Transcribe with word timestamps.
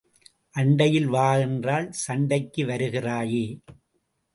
அண்டையில் 0.55 1.07
வா 1.07 1.27
என்றால் 1.37 1.91
சண்டைக்கு 1.91 2.65
வருகிறாயே! 2.65 3.45